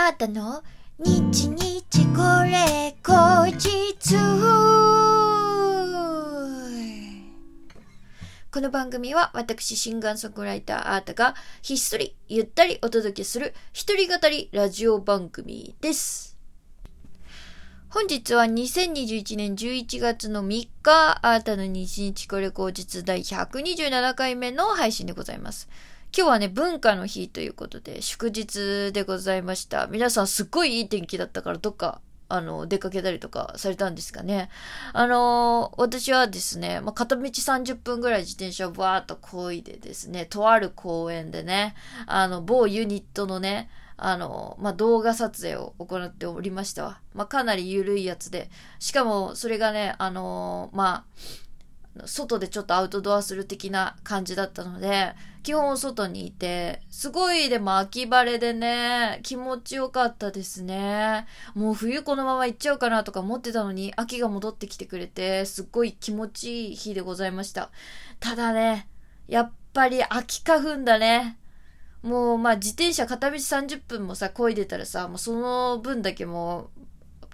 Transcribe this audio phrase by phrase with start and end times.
[0.00, 0.62] あーたの？
[1.00, 4.14] 日日これ後日
[8.52, 16.38] この番組は私シンガーソングライターアータがひっそりゆったりお届けする一人語りラジオ番組です。
[17.88, 25.68] 本日は2021年11月の3日、アータの日日これ後日第127回目の配信でございます。
[26.16, 29.86] 今日はね、文化の日ということで、祝日でございました。
[29.88, 32.00] 皆さんすっごいいい天気だったから、どっか、
[32.30, 34.48] あの、出かけたりとかされたんですかね。
[34.92, 41.74] あの私はですね、まあ、片道30分ぐらい自転車をバーっと漕いでですね、とある公園でね、
[42.06, 47.00] あの、某ユニットのね、あの、まあ、動画撮影を行っておりましたわ。
[47.14, 48.48] まあ、かなり緩いやつで、
[48.78, 51.47] しかもそれがね、あのまあ、
[52.06, 61.26] 外でちょっとアウトドアする的な感じだったので、基本外にいて、すごいでも秋晴れでね、気持ちよかったですね。
[61.54, 67.70] もう冬このまま行っちゃうかなとか思ってたのに、秋が戻ってきてくれて、すっごい気持ちいい日でございました。
[68.20, 68.88] ただね、
[69.26, 71.38] やっぱり秋花粉だね。
[72.02, 76.77] もうまあ自転車片道30分もさ、漕いでたらさ、もうその分だけもう、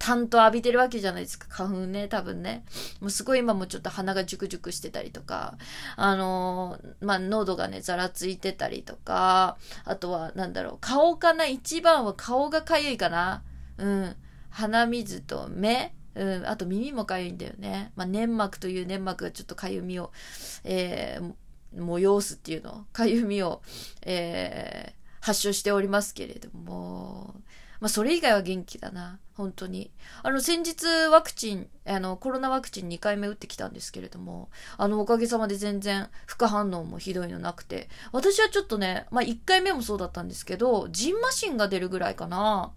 [0.00, 1.46] 担当浴びてるわけじゃないですか。
[1.50, 2.64] 花粉ね、多分ね。
[3.00, 5.58] もうすごい今もちょっと鼻がジュクジュクしてたりとか、
[5.94, 11.46] あのー、まあ、喉がね、ざらついてたりとか、あとは、なんだろう、顔かな？
[11.46, 13.42] 一番は顔がかゆいかな
[13.76, 14.16] うん。
[14.48, 16.46] 鼻水と目うん。
[16.46, 17.92] あと耳もかゆいんだよね。
[17.94, 20.12] まあ、粘膜という粘膜がちょっとかゆみを、
[20.64, 21.34] えー、
[21.84, 23.60] 催すっていうのかゆみを、
[24.00, 27.34] えー、発症しておりますけれども、
[27.80, 29.18] まあ、それ以外は元気だな。
[29.34, 29.90] 本当に。
[30.22, 42.72] あの、先日ワクチン、あの、コロナワクチン2回目打ってきたんですけれども、あの、おかげさまで全然副反応もひどいのなくて、私はちょっとね、まあ、1回目もそうだったんですけど、ジンマシンが出るぐらいかな。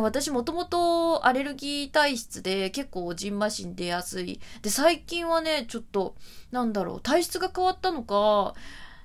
[0.00, 4.40] 私もともとアレルギー体質で結構ジンマシン出やすい。
[4.62, 6.14] で、最近はね、ちょっと、
[6.50, 8.54] なんだろう、体質が変わったのか、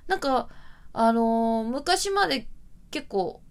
[0.06, 0.48] なんか、
[0.94, 2.48] あのー、昔まで
[2.90, 3.42] 結構、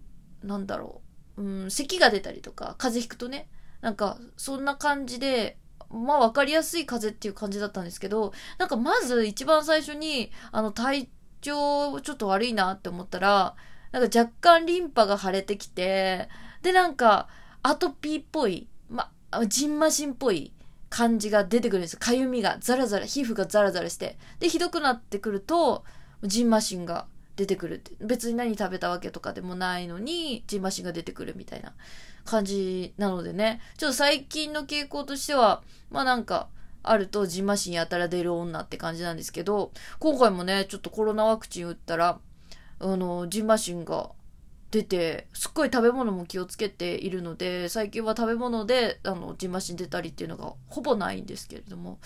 [0.42, 1.07] なんだろう、
[1.38, 3.48] うん、咳が出たりとか、風邪ひくとね、
[3.80, 5.56] なんか、そんな感じで、
[5.88, 11.08] まあ、わかりやすい風邪っていう感じだったんですけど、なんか、まず一番最初に、あの、体
[11.40, 13.54] 調ちょっと悪いなって思ったら、
[13.92, 16.28] なんか若干リンパが腫れてきて、
[16.62, 17.28] で、なんか、
[17.62, 19.10] アトピーっぽい、ま、
[19.46, 20.52] ジンマシンっぽい
[20.90, 24.18] 感じが出てくるんですかゆみが、ザラザラ、皮膚がザラザラして。
[24.40, 25.84] で、ひどくなってくると、
[26.24, 27.06] ジンマシンが
[27.38, 27.92] 出てくるって。
[28.04, 31.72] 別に何食べたわけとかでもないのに、ジンマシンが出てくるみたいな
[32.24, 33.60] 感じなのでね。
[33.76, 36.48] ちょっと最近の傾向としては、まあなんか、
[36.82, 42.18] あるとジンマシンやたら出る女って感じなんですけど、今回もね、ちょっとコロナワクチン打ったら、
[42.80, 44.10] あの、ジンマシンが
[44.70, 51.98] 出て、すっごい食べ物も気をつけているので、最近は食べ物で、あの、ジンマシン出たりっていうのがほぼないんですけれども、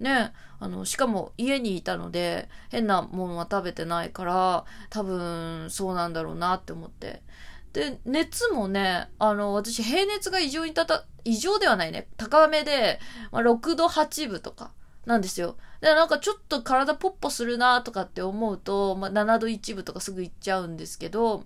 [0.00, 7.22] ね、あの、しかも家にいたので、変なものは食べてないから、多分そうなんだろうなって思って。
[7.72, 12.08] で、熱もね、あの、私、平熱が異常にたた、異常ではないね。
[12.16, 12.98] 高めで、
[13.30, 14.72] まあ、6度8分とか。
[15.08, 15.56] なんですよ。
[15.80, 21.44] で、なんかちょっと体ポッポするなとかって思うと、まあ、7度1分とかすぐ行っちゃうんですけど、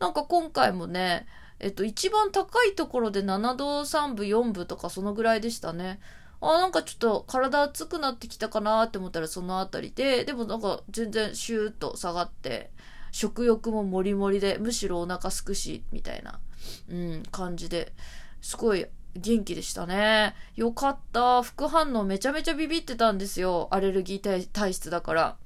[0.00, 1.26] なんか今回もね、
[1.60, 6.00] えっと、一番高いところで7度3分4分とかそのぐらいでしたね。
[6.40, 12.70] あ、なんかちょっと体熱くなってきたかなって思ったらそのあたりで、でもなんか全然シューッと下がって、
[13.10, 16.40] 食欲ももりもりで、むしろお腹すくし、みたいな、
[16.88, 17.92] うん、感じで、
[18.40, 20.34] すごい元気でしたね。
[20.56, 21.42] よかった。
[21.42, 23.68] 副反応めちゃめちゃビビってたんですよ。
[23.70, 25.36] アレルギー体質だから。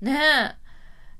[0.00, 0.56] ねえ。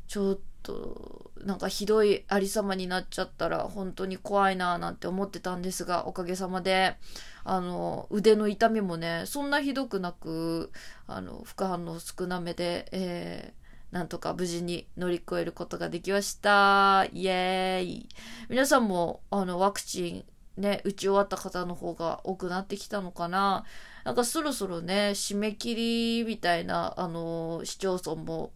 [0.09, 6.97] ちょっと、なんかひどいありさまになっちゃったら本当に怖いなぁなんて思ってたんですが、おかげさまで、
[7.45, 10.73] あの、腕の痛みもね、そんなひどくなく、
[11.07, 17.07] あの、副反応少なめで、えー、なんとか無事に乗り越えることができました。
[17.13, 18.09] イエーイ。
[18.49, 20.25] 皆さんも、あの、ワクチン、
[20.57, 23.65] ね、打ち終わった方の方が多くなってきたのかな。
[24.05, 28.53] なんかそろそろね、締め切りみたいな、あの、市町村も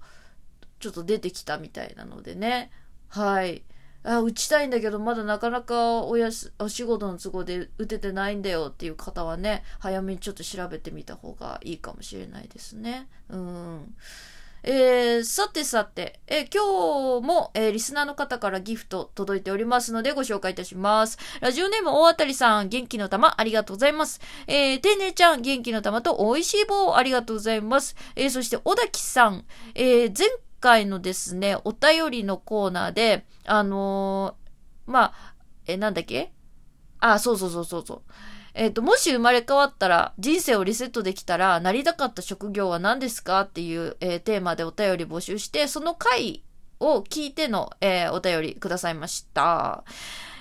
[0.81, 2.71] ちょっと出てきたみたいなのでね。
[3.09, 3.63] はい。
[4.03, 13.09] あ、打ちたいんだけど、まだなかなかおやす、お仕事の都合で打ててないんだよっていう方はね、早めにちょっと調べてみた方がいいかもしれないですね。
[13.31, 13.95] うん。
[14.67, 21.19] えー、さてさて、えー、今日も、えー、リスナーの方からギフト届いておりますのでご紹介いたします。
[21.43, 24.23] ラジオネーム大当たりさん、元気の玉ありがとうございます。
[24.47, 27.95] えー、てねちゃん、元気の玉と美味しい棒ありがとうございます。
[28.17, 29.45] えー、そして小滝さん、
[29.75, 30.29] えー、前
[30.61, 35.35] 回のですね、お便りのコーナーで、あのー、まあ、
[35.67, 36.33] えー、なんだっけ？
[37.01, 38.03] あ、そうそうそうそうそう。
[38.55, 43.41] えっ、と、もし生まれ変わったら、人生をリセットできたら、なりたかった職業は何ですか？
[43.41, 46.45] っていう、えー、テーマでお便り募集して、その回
[46.79, 49.83] を聞いての、えー、お便りくださいました。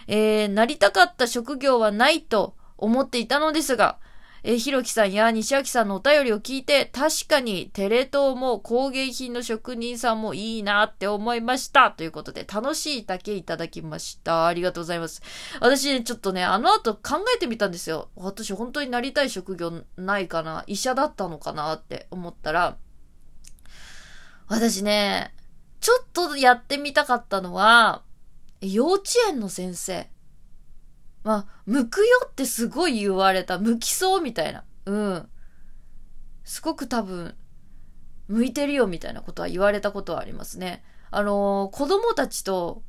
[0.07, 3.97] えー、なりたかった職業はないと思っていたのですが、
[4.45, 11.91] えー、ひろきさんや西脇さんのお便りを聞いて、確かにテレ東も工芸品の職人さんもいいなって思いました。
[11.91, 14.45] ということで、楽しい竹いただきました。
[14.45, 15.21] ありがとうございます。
[15.61, 18.09] 私ね、ちょっとね、あの後考えてみたんですよ。
[18.15, 22.77] 私本当になりたい職業ないかな医者だったのかなって思ったら、
[24.47, 25.33] 私ね、
[25.79, 28.03] ちょっとやってみたかったのは、
[28.59, 30.09] 幼稚園の先生。
[31.23, 33.57] まあ、向くよってすごい言われた。
[33.57, 34.63] 向きそうみたいな。
[34.85, 35.29] うん。
[36.43, 37.35] すごく多分、
[38.27, 40.83] 向いてるよみたいなことは言われたことはありますね。
[41.11, 42.83] あのー、子供たちと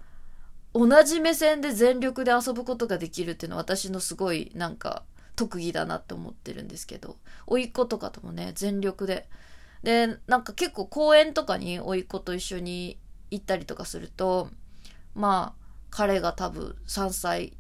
[0.73, 5.05] 同じ目線で全力で遊ぶことができるっていうのは私のすごいなんか
[5.37, 7.17] 特技だなって思ってるんですけど、
[7.47, 9.29] 甥っ子とかともね、全力で。
[9.83, 12.99] で、なんか結構公園とかに甥っ子と一緒に
[13.31, 14.51] 行ったりとかすると、
[15.15, 17.57] まあ、彼が多分3歳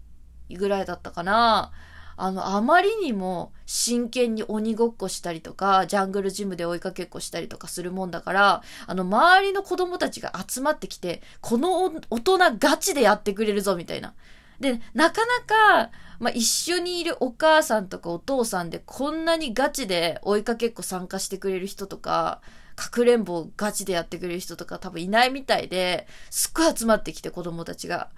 [0.50, 1.72] ぐらいだったかな。
[2.16, 14.14] あの、あまりにも真剣に鬼ごっこしたりとか、ジャングルジムで追いかけっこしたりとかするもんだから、あの、周りの子供たちが集まってきて、この大人ガチでやってくれるぞ、みたいな。
[14.60, 22.40] で、なかなか、まあ、一緒にいるお母さんとかお父さんでこんなにガチで追いかけっこ参加してくれる人とか、
[22.76, 28.10] かくれんぼをガチでやってくれる人とか多分いないみたいで、すっごい集まってきて子供たちが。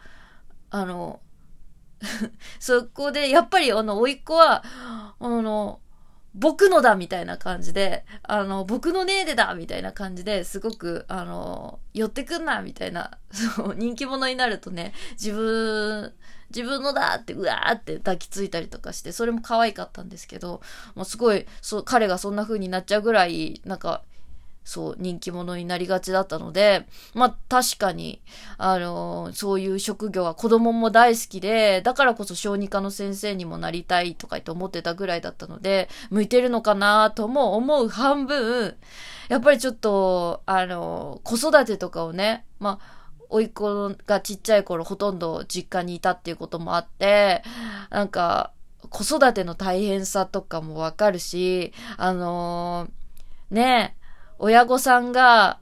[0.71, 1.21] あの、
[2.61, 5.81] そこで、やっぱりあの、甥っ子は、あの、
[6.35, 16.13] 僕のだみたいな感じで、あの、僕のねえでだみたいな感じですごく、あの、寄ってくんなみたいな、 そう、人気者になるとね、自分、
[16.51, 20.61] 自分のだって、うわーって抱きついたりとかして、それも可愛かったんですけど、
[20.95, 24.03] もうすごい、そう、彼がそんな風になっちゃうぐらい、なんか、
[24.67, 28.21] そう、人気者になりがちだったので、まあ確かに、
[28.59, 38.77] あのー、そういう職業は子供も大好きで、だからこそ小児科の先生にもなりたいとか言って思ってたぐらいだったので、向いてるのかなとも思う半分、
[39.29, 47.45] やっぱりちょっと、あのー、子育てとかをね、まあ、甥っ子がちっちゃい頃ほとんど実家にいたっていうこともあって、
[47.91, 48.51] なんか、
[48.91, 53.97] 子育ての大変さとかもわかるし、あのー、ね
[54.39, 55.61] 親御さんが、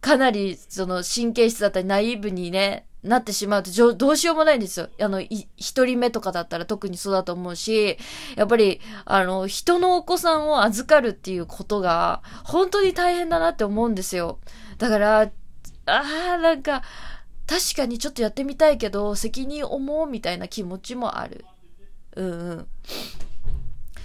[0.00, 4.88] かなり、その、神経質だったり、ナイーブにね、なってしまうと、どうしようもないんですよ。
[5.00, 7.98] あの、一人目とかだったら特にそうだと思うし、
[8.34, 14.38] やっぱり、あの、人のお子さんを預かるっていうことが、本当に大変だなって思うんですよ。
[14.78, 15.30] だから、あ
[15.86, 16.82] あ、なんか、
[17.46, 21.44] 確かにちょっとやってみたいけど、責任重うみたいな気持ちもある。
[22.16, 22.66] うんうん。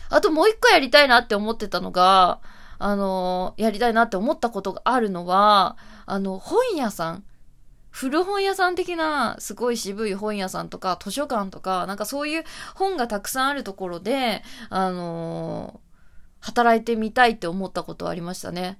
[0.09, 2.39] あともう一個やりたいなって思ってたのが、
[2.79, 7.23] あの、やりたいなって思ったことがあるのは、あの、本屋さん。
[7.91, 12.43] 古本屋さん的な、すごい渋い本屋さんとか、図書館とか、なんかそういう
[12.75, 15.81] 本がたくさんあるところで、あの
[16.39, 18.79] 働いてみたいって思ったことはありましたね。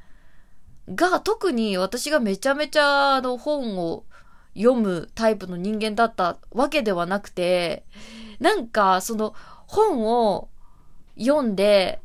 [0.87, 4.05] が、特に私がめちゃめちゃあの本を
[4.55, 7.83] 読むタイプの人間だったわけではなくて、
[8.39, 9.33] なんかその
[9.67, 10.49] 本を
[11.17, 12.01] 読んで、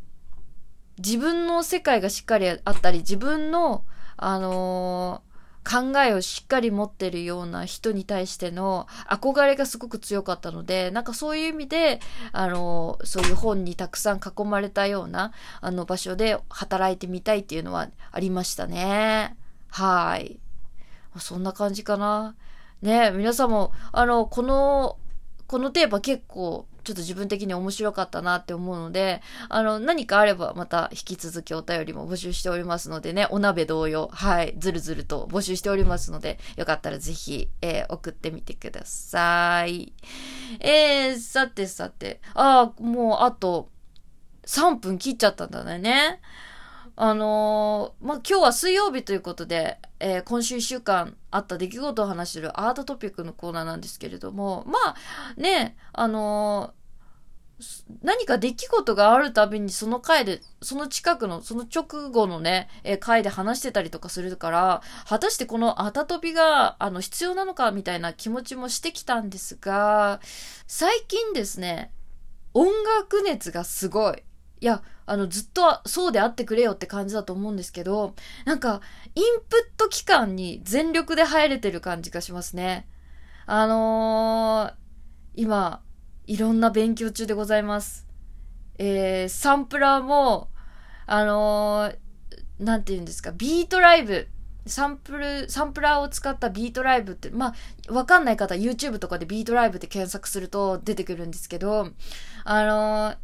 [0.98, 3.84] 自分の世界がしっかりあったり、自分の、
[4.16, 12.00] あのー、考えをしっかり持ってるような人に対しての憧れがすごく強かったので、なんかそういう意味で、
[12.32, 19.36] あのー、そういう本にたくさん囲まれたような、あの場所で働いてみたいっていうのはありましたね。
[19.68, 20.38] はい。
[21.18, 22.34] そんな感じかな。
[22.82, 24.98] ね皆さんも、あの、この、
[25.46, 39.92] このテーマ結構ちょっと自分的に面白かったなって思うので、あの、何かあればまた引き続きお便りも募集しておりますのでね、お鍋同様、はい、ずるずると募集しておりますので、よかったらぜひ、えー、送ってみてください。
[40.60, 43.70] えー、さてさて、ああ、もうあと
[44.46, 46.20] 3分切っちゃったんだね。
[46.96, 57.64] あのー、まあ、今日は水曜日ということで、えー、今週1週間あった出来事を話してるアートトピックのコーナーなんですけれども、まあ、ね、あのー、
[58.02, 70.20] 何か出来事があるたびにその回で、その近くの、その直後のね、えー、回で話してたりとかするから、果たしてこのアタトピが、あの、必要なのかみたいな気持ちもしてきたんですが、
[70.68, 71.92] 最近ですね、
[72.52, 72.68] 音
[73.00, 74.22] 楽熱がすごい。
[74.64, 78.14] いや、あの、ずっとそうであってくれよって感じだと思うんですけど、
[78.46, 78.80] なんか、
[79.14, 82.88] インプット期間に全力で入れてる感じがしますね。
[83.44, 84.74] あのー、
[85.34, 85.82] 今、
[86.26, 88.06] いろんな勉強中でございます。
[88.78, 90.48] えー、サンプラーも、
[91.04, 91.98] あのー
[92.64, 94.28] なんて言うんですか、ビートライブ、
[94.64, 97.52] サンプル、サンプラーを使ったビートライブって、ま
[97.88, 101.90] あ、わかんない方 YouTube とかでビートライブって検索すると出てくるんですけど、
[102.44, 103.23] あのー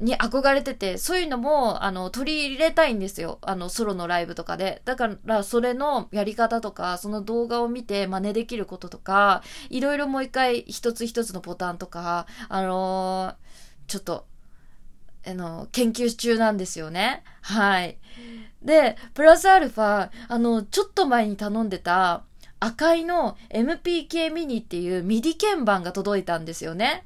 [0.00, 3.38] に憧れてて、そういうのも、あの、取り入れたいんですよ。
[3.42, 4.82] あの、ソロのライブとかで。
[4.84, 13.50] だから、それのやり方とか、その動画を見て真似できることとか、いろいろもう一回一つ一つのボタンとか、あのー
[13.90, 14.24] ちょっと、
[15.26, 17.24] あの、研究中なんですよね。
[17.42, 17.98] はい。
[18.62, 22.22] で、プラスアルファ、あの、ちょっと前に頼んでた
[22.60, 27.04] 赤いの MPK ミニっていうミディ鍵盤が届いたんですよね。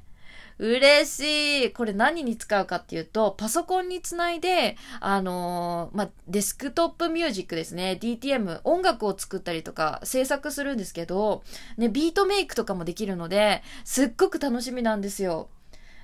[0.57, 1.71] 嬉しい。
[1.73, 7.97] これ何に使うかっていうと、パソコンにつないで、あのーまあ、デスクトップミュージックですね。
[8.01, 11.43] DTM、音楽を作ったりとか制作するんですけど、
[11.77, 15.49] ね、ビートメイクとかもできるので、すっごく楽しみなんですよ。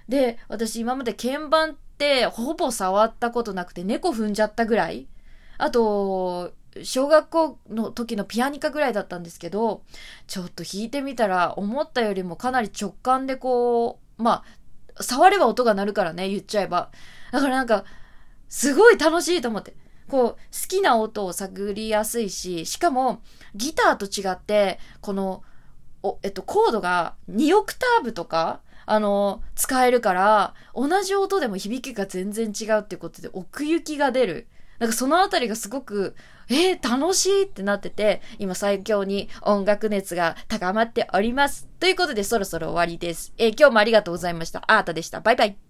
[0.10, 5.08] で、私今まで鍵盤ってほぼ触ったことなくて猫踏んじゃったぐらい
[5.62, 6.54] あと、
[6.84, 9.84] 小学校の時のピアニカぐらいだったんですけど、
[10.26, 14.44] ちょっと弾いてみたら思ったよりもかなり直感でこう、ま
[14.98, 16.92] あ、触れば音が鳴るからね、言っちゃえば。
[17.32, 17.86] だからなんか、
[18.50, 19.76] すごい楽しいと思って。
[20.08, 20.38] こう、好
[20.68, 23.22] きな音を探りやすいし、しかも、
[23.56, 25.44] ギターと違って、この、
[26.04, 34.48] お、えっと、コードが2オクターブとか、あの、使えるから、同じ音でも響きが全然違うってことで奥行きが出る。
[34.82, 36.16] なんかそのあたりがすごく、
[36.50, 41.68] えー、楽しいってなってて、今最強に音楽熱が高まっております。
[41.80, 43.32] ということでそろそろ終わりです。
[43.38, 44.64] えー今日もありがとうございました。
[44.66, 45.22] あーたでした。
[45.22, 45.62] バイバイ。